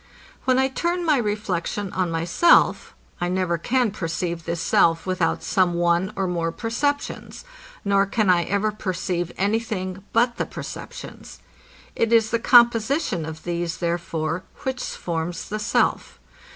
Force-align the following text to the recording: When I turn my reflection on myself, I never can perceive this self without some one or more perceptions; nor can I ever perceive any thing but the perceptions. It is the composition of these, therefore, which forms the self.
When 0.45 0.57
I 0.57 0.67
turn 0.67 1.05
my 1.05 1.17
reflection 1.17 1.93
on 1.93 2.09
myself, 2.09 2.95
I 3.21 3.29
never 3.29 3.59
can 3.59 3.91
perceive 3.91 4.45
this 4.45 4.59
self 4.59 5.05
without 5.05 5.43
some 5.43 5.75
one 5.75 6.11
or 6.15 6.25
more 6.25 6.51
perceptions; 6.51 7.45
nor 7.85 8.07
can 8.07 8.27
I 8.27 8.45
ever 8.45 8.71
perceive 8.71 9.31
any 9.37 9.59
thing 9.59 10.03
but 10.11 10.37
the 10.37 10.47
perceptions. 10.47 11.37
It 11.95 12.11
is 12.11 12.31
the 12.31 12.39
composition 12.39 13.27
of 13.27 13.43
these, 13.43 13.77
therefore, 13.77 14.41
which 14.63 14.81
forms 14.81 15.47
the 15.49 15.59
self. 15.59 16.17